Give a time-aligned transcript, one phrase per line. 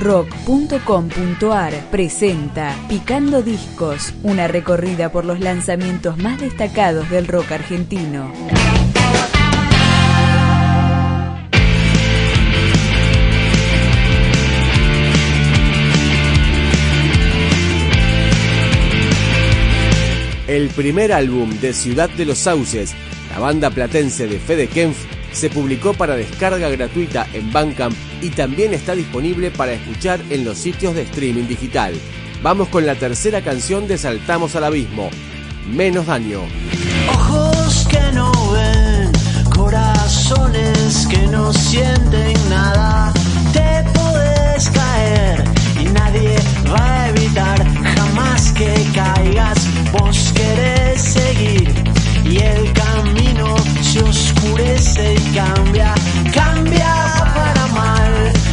[0.00, 8.32] rock.com.ar presenta Picando Discos, una recorrida por los lanzamientos más destacados del rock argentino.
[20.48, 22.94] El primer álbum de Ciudad de los Sauces,
[23.30, 24.66] la banda platense de Fede
[25.32, 30.58] se publicó para descarga gratuita en Bandcamp y también está disponible para escuchar en los
[30.58, 31.94] sitios de streaming digital.
[32.42, 35.10] Vamos con la tercera canción de Saltamos al Abismo,
[35.70, 36.40] Menos Daño.
[37.12, 39.12] Ojos que no ven,
[39.54, 43.12] corazones que no sienten nada.
[43.52, 45.44] Te puedes caer
[45.78, 46.36] y nadie
[46.72, 47.66] va a evitar
[47.96, 49.68] jamás que caigas.
[49.92, 51.89] Vos querés seguir
[52.30, 55.94] y el camino se oscurece y cambia,
[56.32, 58.49] cambia para mal.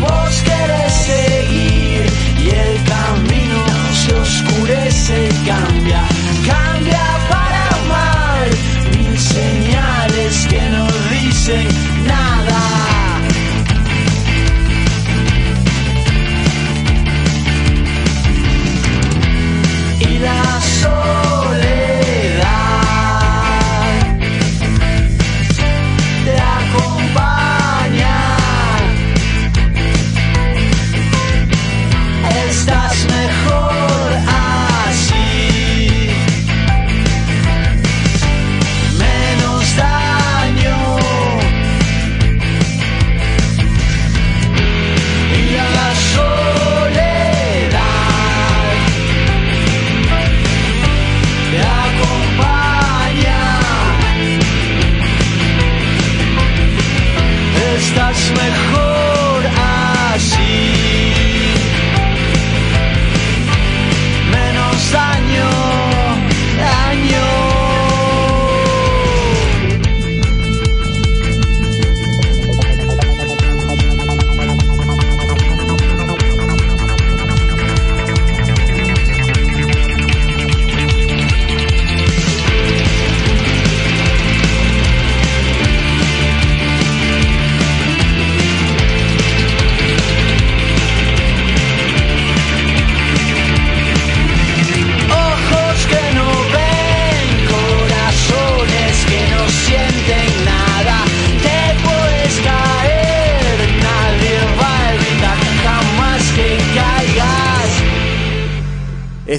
[0.00, 2.06] Vos querés seguir
[2.38, 2.91] y el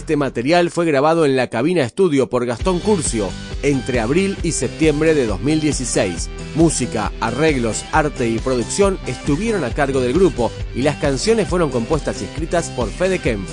[0.03, 3.29] Este material fue grabado en la cabina estudio por Gastón Curcio
[3.61, 6.29] entre abril y septiembre de 2016.
[6.55, 12.21] Música, arreglos, arte y producción estuvieron a cargo del grupo y las canciones fueron compuestas
[12.21, 13.49] y escritas por Fede Kempf.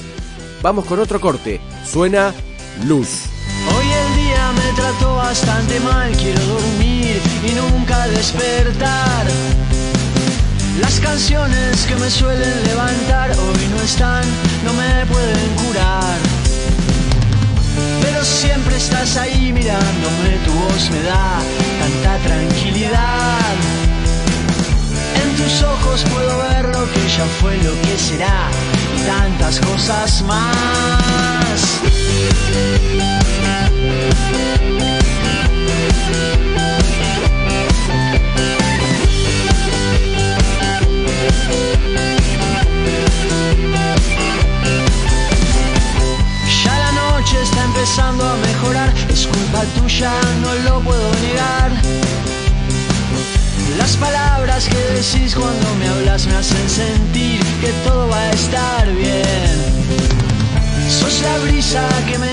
[0.61, 1.61] Vamos con otro corte.
[1.87, 2.35] Suena
[2.85, 3.27] Luz.
[3.69, 9.27] Hoy el día me trató bastante mal, quiero dormir y nunca despertar.
[10.81, 14.25] Las canciones que me suelen levantar hoy no están,
[14.65, 16.30] no me pueden curar.
[18.23, 21.39] Siempre estás ahí mirándome, tu voz me da
[21.81, 23.55] tanta tranquilidad.
[25.23, 28.51] En tus ojos puedo ver lo que ya fue, lo que será
[28.97, 31.00] y tantas cosas más.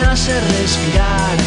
[0.08, 1.38] Hace respirar.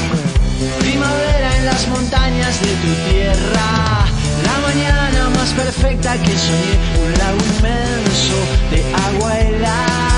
[0.81, 4.07] Primavera en las montañas de tu tierra.
[4.45, 6.75] La mañana más perfecta que soñé.
[7.03, 8.39] Un lago inmenso
[8.71, 10.10] de agua helada.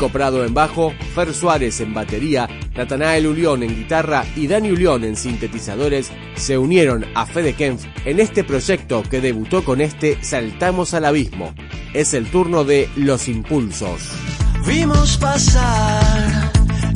[0.00, 5.04] Nico Prado en bajo, Fer Suárez en batería, Natanael Ulión en guitarra y Dani Ulión
[5.04, 10.94] en sintetizadores se unieron a Fede Kempf en este proyecto que debutó con este Saltamos
[10.94, 11.52] al Abismo.
[11.92, 14.08] Es el turno de Los Impulsos.
[14.66, 16.50] Vimos pasar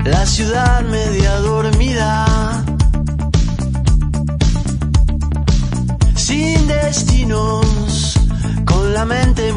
[0.07, 2.65] la ciudad media dormida,
[6.17, 8.19] sin destinos,
[8.65, 9.53] con la mente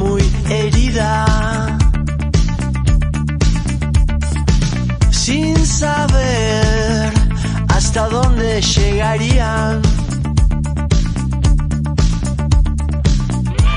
[8.61, 9.81] llegarían.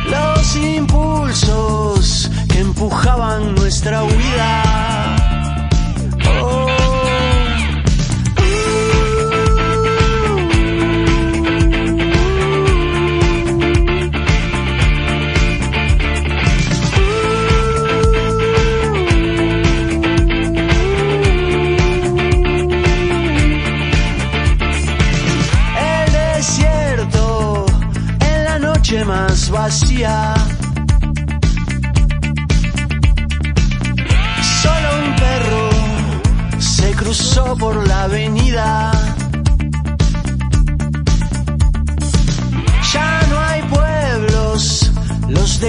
[0.09, 5.20] Los impulsos que empujaban nuestra huida.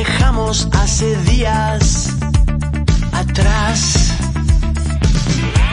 [0.04, 2.10] Dejamos hace días
[3.12, 3.80] atrás.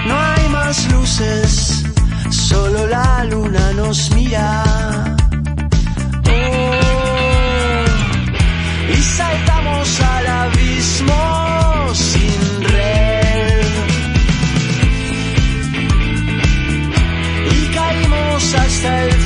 [0.07, 1.83] No hay más luces,
[2.31, 4.47] solo la luna nos mira.
[6.37, 7.85] Oh,
[8.97, 11.23] y saltamos al abismo
[11.95, 12.41] sin
[12.75, 13.67] red.
[17.57, 19.18] Y caímos hasta el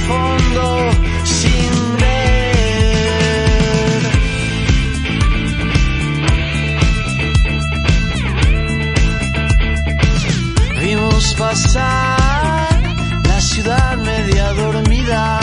[11.52, 12.82] pasar
[13.24, 15.38] la ciudad media dormida.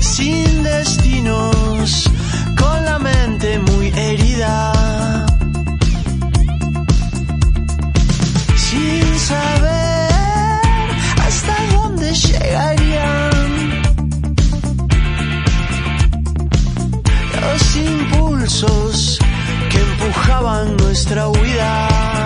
[0.00, 2.08] sin destinos,
[2.60, 4.56] con la mente muy herida,
[8.66, 10.60] sin saber
[11.26, 13.30] hasta dónde llegarían
[17.42, 19.18] los impulsos
[19.70, 22.19] que empujaban nuestra huida.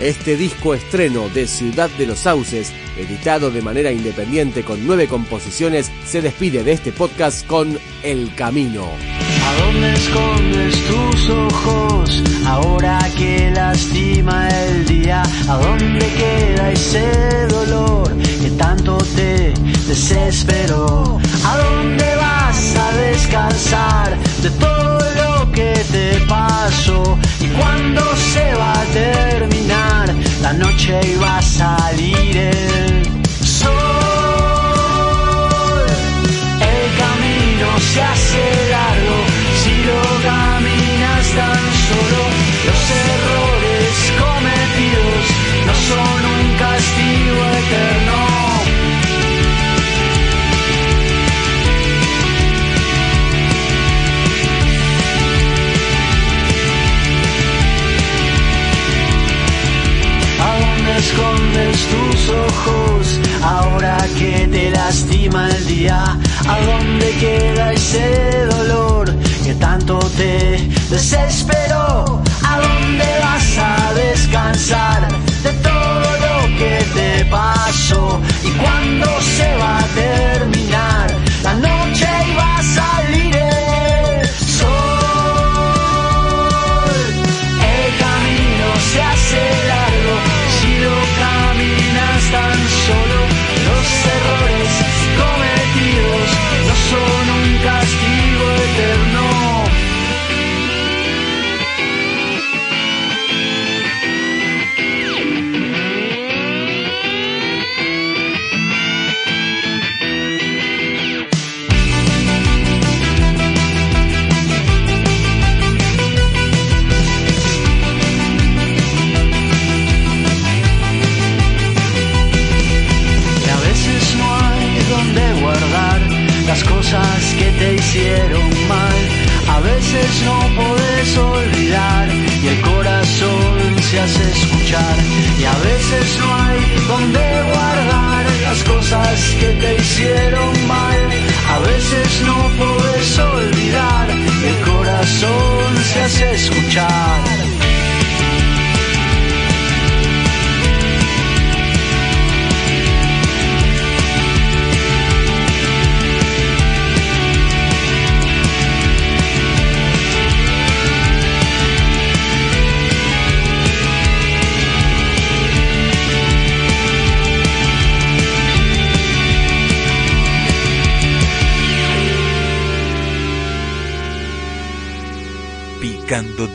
[0.00, 5.92] Este disco estreno de Ciudad de los Sauces, editado de manera independiente con nueve composiciones,
[6.06, 8.86] se despide de este podcast con El Camino.
[9.44, 15.22] ¿A dónde escondes tus ojos ahora que lastima el día?
[15.46, 19.52] ¿A dónde queda ese dolor que tanto te
[19.86, 21.20] desesperó?
[21.44, 27.18] ¿A dónde vas a descansar de todo lo que te pasó?
[27.38, 28.00] ¿Y cuándo
[28.32, 28.79] se va
[30.88, 31.09] la
[61.10, 66.02] escondes tus ojos ahora que te lastima el día?
[66.48, 69.12] ¿A dónde queda ese dolor
[69.44, 72.22] que tanto te desesperó?
[72.44, 75.08] ¿A dónde vas a descansar
[75.42, 78.20] de todo lo que te pasó?
[78.44, 80.59] ¿Y cuándo se va a terminar